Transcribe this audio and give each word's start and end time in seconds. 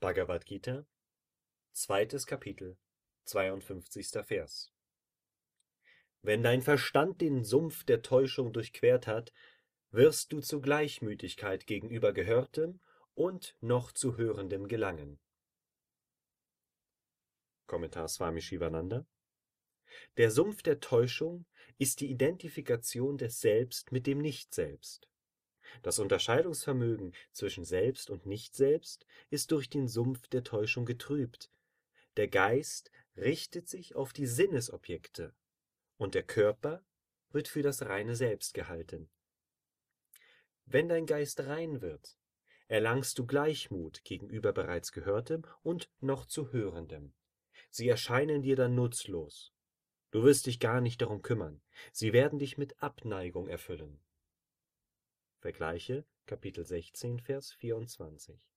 Bhagavad 0.00 0.46
Gita, 0.46 0.86
zweites 1.72 2.26
Kapitel, 2.26 2.78
52. 3.26 4.24
Vers. 4.24 4.72
Wenn 6.22 6.42
dein 6.42 6.62
Verstand 6.62 7.20
den 7.20 7.44
Sumpf 7.44 7.84
der 7.84 8.00
Täuschung 8.00 8.54
durchquert 8.54 9.06
hat, 9.06 9.30
wirst 9.90 10.32
du 10.32 10.40
zu 10.40 10.62
Gleichmütigkeit 10.62 11.66
gegenüber 11.66 12.14
Gehörtem 12.14 12.80
und 13.12 13.58
noch 13.60 13.92
zu 13.92 14.16
Hörendem 14.16 14.68
gelangen. 14.68 15.20
Kommentar 17.66 18.08
Swami 18.08 18.40
Shivananda 18.40 19.06
Der 20.16 20.30
Sumpf 20.30 20.62
der 20.62 20.80
Täuschung 20.80 21.44
ist 21.76 22.00
die 22.00 22.10
Identifikation 22.10 23.18
des 23.18 23.38
Selbst 23.40 23.92
mit 23.92 24.06
dem 24.06 24.22
Nicht-Selbst. 24.22 25.09
Das 25.82 25.98
Unterscheidungsvermögen 25.98 27.14
zwischen 27.32 27.64
Selbst 27.64 28.10
und 28.10 28.26
Nicht-Selbst 28.26 29.06
ist 29.30 29.50
durch 29.52 29.70
den 29.70 29.88
Sumpf 29.88 30.28
der 30.28 30.44
Täuschung 30.44 30.84
getrübt. 30.84 31.50
Der 32.16 32.28
Geist 32.28 32.90
richtet 33.16 33.68
sich 33.68 33.94
auf 33.94 34.12
die 34.12 34.26
Sinnesobjekte, 34.26 35.34
und 35.96 36.14
der 36.14 36.22
Körper 36.22 36.82
wird 37.30 37.48
für 37.48 37.62
das 37.62 37.82
reine 37.82 38.16
Selbst 38.16 38.54
gehalten. 38.54 39.08
Wenn 40.64 40.88
dein 40.88 41.06
Geist 41.06 41.40
rein 41.40 41.80
wird, 41.80 42.16
erlangst 42.68 43.18
du 43.18 43.26
Gleichmut 43.26 44.04
gegenüber 44.04 44.52
bereits 44.52 44.92
Gehörtem 44.92 45.42
und 45.62 45.90
noch 46.00 46.26
zu 46.26 46.52
Hörendem. 46.52 47.12
Sie 47.70 47.88
erscheinen 47.88 48.42
dir 48.42 48.56
dann 48.56 48.74
nutzlos. 48.74 49.52
Du 50.10 50.22
wirst 50.24 50.46
dich 50.46 50.58
gar 50.58 50.80
nicht 50.80 51.02
darum 51.02 51.22
kümmern, 51.22 51.60
sie 51.92 52.12
werden 52.12 52.38
dich 52.38 52.58
mit 52.58 52.82
Abneigung 52.82 53.48
erfüllen. 53.48 54.00
Vergleiche 55.40 56.04
Kapitel 56.26 56.66
16, 56.66 57.18
Vers 57.20 57.52
24 57.52 58.49